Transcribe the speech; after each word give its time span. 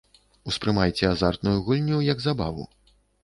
Успрымайце 0.51 1.03
азартную 1.09 1.55
гульню 1.69 1.99
як 2.09 2.25
забаву. 2.27 2.69